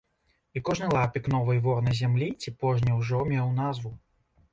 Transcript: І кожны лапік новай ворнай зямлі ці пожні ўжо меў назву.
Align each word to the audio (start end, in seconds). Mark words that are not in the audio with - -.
І 0.59 0.61
кожны 0.69 0.87
лапік 0.95 1.27
новай 1.33 1.59
ворнай 1.67 1.97
зямлі 1.99 2.29
ці 2.45 2.53
пожні 2.65 2.95
ўжо 3.03 3.21
меў 3.33 3.53
назву. 3.61 3.93